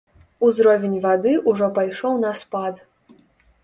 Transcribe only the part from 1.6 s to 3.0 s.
пайшоў на спад.